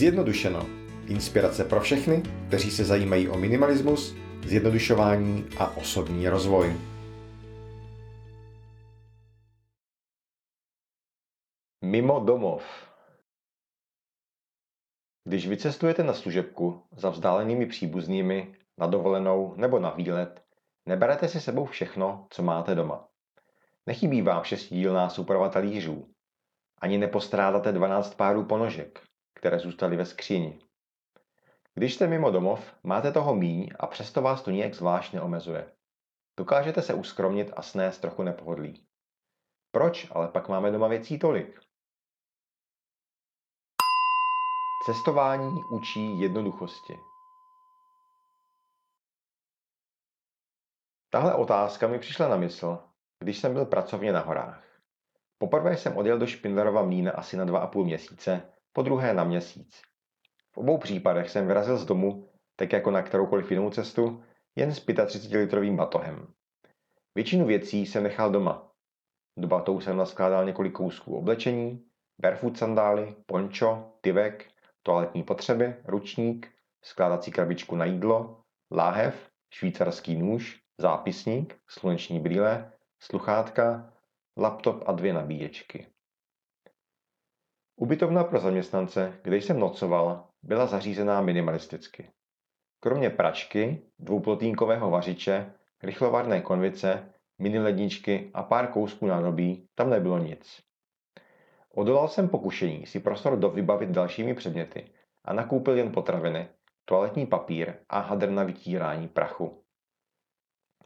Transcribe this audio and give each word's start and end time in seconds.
Zjednodušeno. 0.00 0.66
Inspirace 1.08 1.64
pro 1.64 1.80
všechny, 1.80 2.22
kteří 2.48 2.70
se 2.70 2.84
zajímají 2.84 3.28
o 3.28 3.36
minimalismus, 3.36 4.14
zjednodušování 4.46 5.44
a 5.58 5.76
osobní 5.76 6.28
rozvoj. 6.28 6.76
Mimo 11.84 12.20
domov. 12.20 12.62
Když 15.24 15.48
vycestujete 15.48 16.04
na 16.04 16.14
služebku 16.14 16.82
za 16.96 17.10
vzdálenými 17.10 17.66
příbuznými, 17.66 18.54
na 18.78 18.86
dovolenou 18.86 19.54
nebo 19.56 19.78
na 19.78 19.90
výlet, 19.90 20.44
neberete 20.86 21.28
si 21.28 21.40
sebou 21.40 21.66
všechno, 21.66 22.26
co 22.30 22.42
máte 22.42 22.74
doma. 22.74 23.08
Nechybí 23.86 24.22
vám 24.22 24.44
šestidílná 24.44 25.08
souprava 25.08 25.48
talířů. 25.48 26.14
Ani 26.78 26.98
nepostrádáte 26.98 27.72
12 27.72 28.14
párů 28.14 28.44
ponožek, 28.44 29.09
které 29.40 29.58
zůstaly 29.58 29.96
ve 29.96 30.06
skříni. 30.06 30.60
Když 31.74 31.94
jste 31.94 32.06
mimo 32.06 32.30
domov, 32.30 32.74
máte 32.82 33.12
toho 33.12 33.34
míň 33.34 33.70
a 33.78 33.86
přesto 33.86 34.22
vás 34.22 34.42
to 34.42 34.50
nijak 34.50 34.74
zvlášť 34.74 35.12
neomezuje. 35.12 35.72
Dokážete 36.38 36.82
se 36.82 36.94
uskromnit 36.94 37.52
a 37.56 37.62
snést 37.62 38.00
trochu 38.00 38.22
nepohodlí. 38.22 38.86
Proč 39.70 40.10
ale 40.10 40.28
pak 40.28 40.48
máme 40.48 40.70
doma 40.70 40.88
věcí 40.88 41.18
tolik? 41.18 41.60
Cestování 44.86 45.60
učí 45.72 46.20
jednoduchosti. 46.20 46.96
Tahle 51.10 51.34
otázka 51.34 51.88
mi 51.88 51.98
přišla 51.98 52.28
na 52.28 52.36
mysl, 52.36 52.78
když 53.18 53.38
jsem 53.38 53.52
byl 53.52 53.64
pracovně 53.64 54.12
na 54.12 54.20
horách. 54.20 54.64
Poprvé 55.38 55.76
jsem 55.76 55.96
odjel 55.96 56.18
do 56.18 56.26
Špindlerova 56.26 56.82
mlína 56.82 57.12
asi 57.12 57.36
na 57.36 57.44
dva 57.44 57.58
a 57.58 57.66
půl 57.66 57.84
měsíce, 57.84 58.52
po 58.72 58.82
druhé 58.82 59.14
na 59.14 59.24
měsíc. 59.24 59.82
V 60.52 60.58
obou 60.58 60.78
případech 60.78 61.30
jsem 61.30 61.46
vyrazil 61.46 61.76
z 61.78 61.84
domu, 61.84 62.28
tak 62.56 62.72
jako 62.72 62.90
na 62.90 63.02
kteroukoliv 63.02 63.50
jinou 63.50 63.70
cestu, 63.70 64.22
jen 64.56 64.74
s 64.74 64.86
35-litrovým 64.86 65.76
batohem. 65.76 66.26
Většinu 67.14 67.46
věcí 67.46 67.86
jsem 67.86 68.02
nechal 68.02 68.30
doma. 68.30 68.72
Do 69.36 69.48
batou 69.48 69.80
jsem 69.80 69.96
naskládal 69.96 70.44
několik 70.44 70.72
kousků 70.72 71.16
oblečení, 71.16 71.84
barefoot 72.20 72.58
sandály, 72.58 73.16
pončo, 73.26 73.92
tyvek, 74.00 74.50
toaletní 74.82 75.22
potřeby, 75.22 75.76
ručník, 75.84 76.48
skládací 76.82 77.30
krabičku 77.30 77.76
na 77.76 77.84
jídlo, 77.84 78.42
láhev, 78.70 79.30
švýcarský 79.50 80.16
nůž, 80.16 80.60
zápisník, 80.78 81.56
sluneční 81.68 82.20
brýle, 82.20 82.72
sluchátka, 83.00 83.92
laptop 84.36 84.82
a 84.86 84.92
dvě 84.92 85.12
nabíječky. 85.12 85.86
Ubytovna 87.80 88.24
pro 88.24 88.40
zaměstnance, 88.40 89.18
kde 89.22 89.36
jsem 89.36 89.60
nocoval, 89.60 90.24
byla 90.42 90.66
zařízená 90.66 91.20
minimalisticky. 91.20 92.10
Kromě 92.80 93.10
pračky, 93.10 93.82
dvouplotínkového 93.98 94.90
vařiče, 94.90 95.52
rychlovarné 95.82 96.40
konvice, 96.40 97.12
mini 97.38 97.58
ledničky 97.58 98.30
a 98.34 98.42
pár 98.42 98.66
kousků 98.66 99.06
nádobí 99.06 99.68
tam 99.74 99.90
nebylo 99.90 100.18
nic. 100.18 100.62
Odolal 101.74 102.08
jsem 102.08 102.28
pokušení 102.28 102.86
si 102.86 103.00
prostor 103.00 103.38
dovybavit 103.38 103.90
dalšími 103.90 104.34
předměty 104.34 104.92
a 105.24 105.32
nakoupil 105.32 105.76
jen 105.76 105.92
potraviny, 105.92 106.48
toaletní 106.84 107.26
papír 107.26 107.74
a 107.88 108.00
hadr 108.00 108.30
na 108.30 108.44
vytírání 108.44 109.08
prachu. 109.08 109.64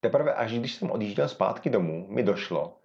Teprve 0.00 0.34
až 0.34 0.58
když 0.58 0.74
jsem 0.74 0.90
odjížděl 0.90 1.28
zpátky 1.28 1.70
domů, 1.70 2.06
mi 2.08 2.22
došlo, 2.22 2.79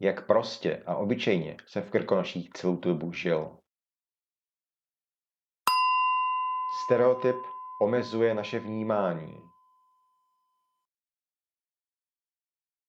jak 0.00 0.26
prostě 0.26 0.82
a 0.86 0.96
obyčejně 0.96 1.56
se 1.66 1.80
v 1.80 1.90
Krkonoších 1.90 2.50
celou 2.50 2.76
dobu 2.76 3.12
žil. 3.12 3.58
Stereotyp 6.84 7.36
omezuje 7.82 8.34
naše 8.34 8.58
vnímání. 8.58 9.42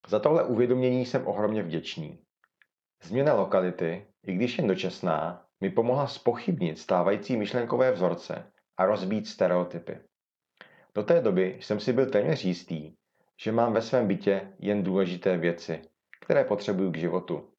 Za 0.07 0.19
tohle 0.19 0.43
uvědomění 0.43 1.05
jsem 1.05 1.27
ohromně 1.27 1.63
vděčný. 1.63 2.23
Změna 3.03 3.33
lokality, 3.33 4.07
i 4.23 4.33
když 4.33 4.57
jen 4.57 4.67
dočasná, 4.67 5.45
mi 5.61 5.69
pomohla 5.69 6.07
spochybnit 6.07 6.79
stávající 6.79 7.37
myšlenkové 7.37 7.91
vzorce 7.91 8.51
a 8.77 8.85
rozbít 8.85 9.27
stereotypy. 9.27 9.99
Do 10.95 11.03
té 11.03 11.21
doby 11.21 11.57
jsem 11.61 11.79
si 11.79 11.93
byl 11.93 12.09
téměř 12.09 12.45
jistý, 12.45 12.95
že 13.41 13.51
mám 13.51 13.73
ve 13.73 13.81
svém 13.81 14.07
bytě 14.07 14.53
jen 14.59 14.83
důležité 14.83 15.37
věci, 15.37 15.81
které 16.21 16.43
potřebuju 16.43 16.91
k 16.91 16.97
životu. 16.97 17.49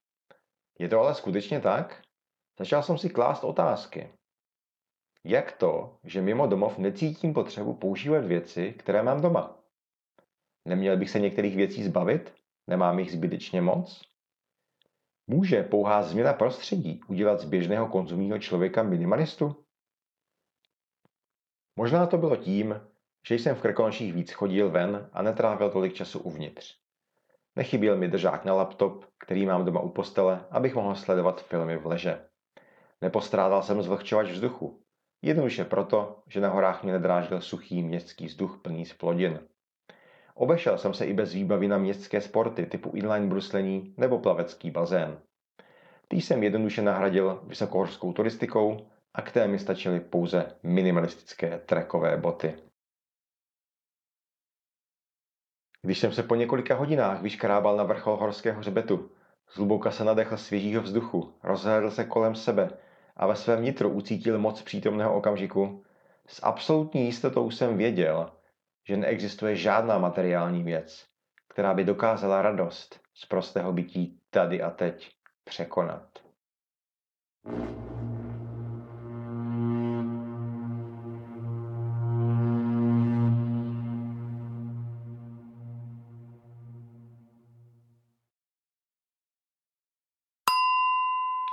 Je 0.79 0.89
to 0.89 1.01
ale 1.01 1.15
skutečně 1.15 1.61
tak? 1.61 2.03
Začal 2.59 2.83
jsem 2.83 2.99
si 2.99 3.11
klást 3.11 3.45
otázky. 3.45 4.13
Jak 5.25 5.53
to, 5.53 5.99
že 6.05 6.23
mimo 6.23 6.47
domov 6.47 6.79
necítím 6.79 7.35
potřebu 7.35 7.75
používat 7.75 8.25
věci, 8.25 8.75
které 8.79 9.03
mám 9.03 9.21
doma? 9.21 9.59
Neměl 10.65 10.97
bych 10.97 11.11
se 11.11 11.21
některých 11.21 11.57
věcí 11.57 11.85
zbavit? 11.85 12.35
Nemám 12.67 12.99
jich 12.99 13.13
zbytečně 13.13 13.61
moc? 13.61 14.03
Může 15.27 15.63
pouhá 15.63 16.03
změna 16.03 16.33
prostředí 16.33 17.01
udělat 17.09 17.41
z 17.41 17.45
běžného 17.45 17.89
konzumního 17.89 18.39
člověka 18.39 18.83
minimalistu? 18.83 19.65
Možná 21.77 22.07
to 22.07 22.19
bylo 22.19 22.37
tím, 22.37 22.81
že 23.27 23.35
jsem 23.35 23.57
v 23.57 23.63
Krkonoších 23.63 24.13
víc 24.13 24.33
chodil 24.33 24.71
ven 24.71 25.11
a 25.13 25.23
netrávil 25.23 25.71
tolik 25.71 25.95
času 25.95 26.19
uvnitř. 26.19 26.88
Nechyběl 27.59 27.97
mi 27.97 28.09
držák 28.09 28.45
na 28.45 28.55
laptop, 28.55 29.05
který 29.19 29.47
mám 29.47 29.65
doma 29.65 29.81
u 29.81 29.89
postele, 29.89 30.45
abych 30.51 30.75
mohl 30.75 30.95
sledovat 30.95 31.43
filmy 31.43 31.77
v 31.77 31.87
leže. 31.87 32.21
Nepostrádal 33.01 33.63
jsem 33.63 33.83
zvlhčovač 33.83 34.31
vzduchu. 34.31 34.83
Jednoduše 35.23 35.65
proto, 35.65 36.23
že 36.29 36.41
na 36.41 36.49
horách 36.49 36.83
mě 36.83 36.93
nedráždil 36.93 37.41
suchý 37.41 37.83
městský 37.83 38.27
vzduch 38.27 38.59
plný 38.63 38.85
splodin. 38.85 39.41
Obešel 40.35 40.79
jsem 40.79 40.95
se 40.95 41.07
i 41.07 41.13
bez 41.13 41.33
výbavy 41.33 41.69
na 41.69 41.79
městské 41.79 42.21
sporty 42.21 42.67
typu 42.67 42.91
inline 42.95 43.27
bruslení 43.27 43.95
nebo 43.97 44.19
plavecký 44.19 44.71
bazén. 44.71 45.19
Tý 46.09 46.21
jsem 46.21 46.43
jednoduše 46.43 46.83
nahradil 46.83 47.41
vysokohorskou 47.47 48.13
turistikou 48.13 48.87
a 49.15 49.23
k 49.23 49.33
té 49.33 49.49
mi 49.49 49.59
stačily 49.59 50.01
pouze 50.01 50.57
minimalistické 50.63 51.59
trekové 51.59 52.17
boty. 52.17 52.68
Když 55.83 55.99
jsem 55.99 56.13
se 56.13 56.23
po 56.23 56.35
několika 56.35 56.75
hodinách 56.75 57.23
vyškrábal 57.23 57.77
na 57.77 57.85
vrchol 57.85 58.17
horského 58.17 58.61
hřbetu, 58.61 59.11
zhluboka 59.55 59.91
se 59.91 60.05
nadechl 60.05 60.37
svěžího 60.37 60.83
vzduchu, 60.83 61.35
rozhlédl 61.43 61.91
se 61.91 62.05
kolem 62.05 62.35
sebe 62.35 62.71
a 63.17 63.27
ve 63.27 63.37
svém 63.37 63.63
nitru 63.63 63.91
ucítil 63.91 64.39
moc 64.39 64.63
přítomného 64.63 65.15
okamžiku, 65.15 65.85
s 66.27 66.41
absolutní 66.43 67.05
jistotou 67.05 67.51
jsem 67.51 67.77
věděl, 67.77 68.33
že 68.89 68.97
neexistuje 68.97 69.57
žádná 69.57 69.99
materiální 69.99 70.63
věc, 70.63 71.07
která 71.49 71.75
by 71.75 71.85
dokázala 71.85 72.43
radost 72.43 73.01
z 73.15 73.27
prostého 73.27 73.73
bytí 73.73 74.21
tady 74.31 74.63
a 74.63 74.71
teď 74.71 75.11
překonat. 75.45 76.09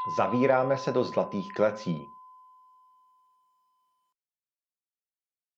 Zavíráme 0.07 0.77
se 0.77 0.91
do 0.91 1.03
zlatých 1.03 1.53
klecí. 1.55 1.97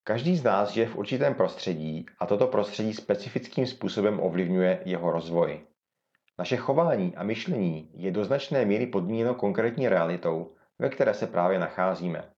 Každý 0.04 0.38
z 0.38 0.44
nás 0.44 0.70
žije 0.70 0.88
v 0.88 0.96
určitém 0.96 1.36
prostředí 1.36 2.06
a 2.20 2.26
toto 2.26 2.48
prostředí 2.48 2.94
specifickým 2.94 3.68
způsobem 3.68 4.20
ovlivňuje 4.20 4.82
jeho 4.86 5.12
rozvoj. 5.12 5.68
Naše 6.40 6.58
chování 6.58 7.16
a 7.16 7.24
myšlení 7.24 7.92
je 7.94 8.12
do 8.12 8.26
značné 8.26 8.66
míry 8.66 8.88
podmíněno 8.88 9.36
konkrétní 9.36 9.90
realitou, 9.90 10.56
ve 10.80 10.90
které 10.90 11.14
se 11.14 11.28
právě 11.28 11.60
nacházíme. 11.60 12.32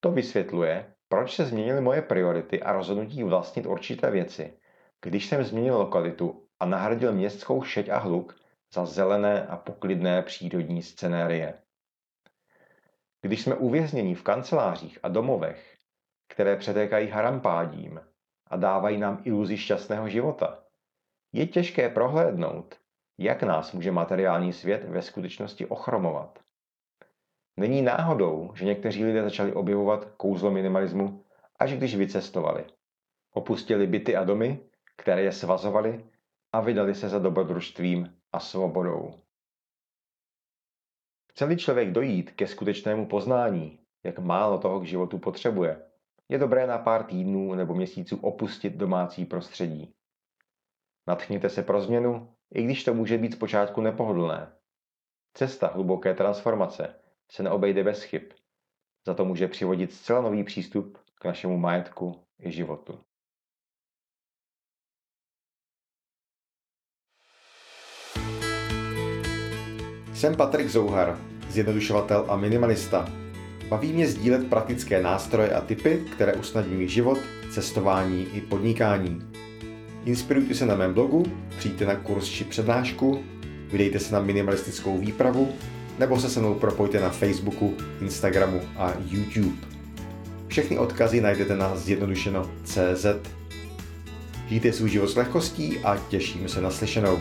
To 0.00 0.12
vysvětluje, 0.12 0.94
proč 1.08 1.34
se 1.34 1.44
změnily 1.44 1.80
moje 1.80 2.02
priority 2.02 2.62
a 2.62 2.72
rozhodnutí 2.72 3.22
vlastnit 3.22 3.66
určité 3.66 4.10
věci, 4.10 4.58
když 5.02 5.26
jsem 5.26 5.44
změnil 5.44 5.78
lokalitu 5.78 6.46
a 6.60 6.66
nahradil 6.66 7.12
městskou 7.12 7.62
šeť 7.62 7.88
a 7.88 7.98
hluk 7.98 8.45
za 8.72 8.86
zelené 8.86 9.46
a 9.46 9.56
poklidné 9.56 10.22
přírodní 10.22 10.82
scenérie. 10.82 11.54
Když 13.22 13.42
jsme 13.42 13.54
uvězněni 13.54 14.14
v 14.14 14.22
kancelářích 14.22 14.98
a 15.02 15.08
domovech, 15.08 15.76
které 16.28 16.56
přetékají 16.56 17.08
harampádím 17.08 18.00
a 18.46 18.56
dávají 18.56 18.98
nám 18.98 19.22
iluzi 19.24 19.58
šťastného 19.58 20.08
života, 20.08 20.62
je 21.32 21.46
těžké 21.46 21.88
prohlédnout, 21.88 22.74
jak 23.18 23.42
nás 23.42 23.72
může 23.72 23.92
materiální 23.92 24.52
svět 24.52 24.84
ve 24.84 25.02
skutečnosti 25.02 25.66
ochromovat. 25.66 26.38
Není 27.56 27.82
náhodou, 27.82 28.52
že 28.54 28.64
někteří 28.64 29.04
lidé 29.04 29.22
začali 29.22 29.52
objevovat 29.52 30.04
kouzlo 30.04 30.50
minimalismu, 30.50 31.24
až 31.58 31.72
když 31.72 31.96
vycestovali. 31.96 32.64
Opustili 33.34 33.86
byty 33.86 34.16
a 34.16 34.24
domy, 34.24 34.60
které 34.96 35.22
je 35.22 35.32
svazovaly 35.32 36.04
a 36.56 36.60
vydali 36.60 36.94
se 36.94 37.08
za 37.08 37.18
dobrodružstvím 37.18 38.16
a 38.32 38.40
svobodou. 38.40 39.14
Chce-li 41.30 41.56
člověk 41.56 41.92
dojít 41.92 42.30
ke 42.30 42.46
skutečnému 42.46 43.06
poznání, 43.06 43.78
jak 44.04 44.18
málo 44.18 44.58
toho 44.58 44.80
k 44.80 44.84
životu 44.84 45.18
potřebuje, 45.18 45.82
je 46.28 46.38
dobré 46.38 46.66
na 46.66 46.78
pár 46.78 47.04
týdnů 47.04 47.54
nebo 47.54 47.74
měsíců 47.74 48.16
opustit 48.16 48.76
domácí 48.76 49.24
prostředí. 49.24 49.94
Natchněte 51.06 51.48
se 51.48 51.62
pro 51.62 51.80
změnu, 51.80 52.34
i 52.54 52.62
když 52.62 52.84
to 52.84 52.94
může 52.94 53.18
být 53.18 53.32
zpočátku 53.32 53.80
nepohodlné. 53.80 54.52
Cesta 55.34 55.66
hluboké 55.66 56.14
transformace 56.14 57.00
se 57.30 57.42
neobejde 57.42 57.84
bez 57.84 58.02
chyb. 58.02 58.22
Za 59.06 59.14
to 59.14 59.24
může 59.24 59.48
přivodit 59.48 59.92
zcela 59.92 60.20
nový 60.20 60.44
přístup 60.44 60.98
k 61.14 61.24
našemu 61.24 61.58
majetku 61.58 62.26
i 62.38 62.52
životu. 62.52 63.05
Jsem 70.16 70.34
Patrik 70.34 70.68
Zouhar, 70.68 71.18
zjednodušovatel 71.50 72.24
a 72.28 72.36
minimalista. 72.36 73.08
Baví 73.68 73.92
mě 73.92 74.08
sdílet 74.08 74.46
praktické 74.46 75.02
nástroje 75.02 75.50
a 75.50 75.60
typy, 75.60 76.02
které 76.12 76.34
usnadňují 76.34 76.88
život, 76.88 77.18
cestování 77.50 78.26
i 78.32 78.40
podnikání. 78.40 79.22
Inspirujte 80.04 80.54
se 80.54 80.66
na 80.66 80.74
mém 80.74 80.94
blogu, 80.94 81.22
přijďte 81.58 81.86
na 81.86 81.94
kurz 81.94 82.28
či 82.28 82.44
přednášku, 82.44 83.24
vydejte 83.72 83.98
se 83.98 84.14
na 84.14 84.20
minimalistickou 84.20 84.98
výpravu 84.98 85.52
nebo 85.98 86.20
se 86.20 86.30
se 86.30 86.40
mnou 86.40 86.54
propojte 86.54 87.00
na 87.00 87.10
Facebooku, 87.10 87.74
Instagramu 88.00 88.60
a 88.76 88.92
YouTube. 89.10 89.56
Všechny 90.48 90.78
odkazy 90.78 91.20
najdete 91.20 91.56
na 91.56 91.76
zjednodušeno.cz. 91.76 93.06
Žijte 94.48 94.72
svůj 94.72 94.90
život 94.90 95.08
s 95.08 95.16
lehkostí 95.16 95.78
a 95.78 95.98
těším 96.08 96.48
se 96.48 96.60
na 96.60 96.70
slyšenou. 96.70 97.18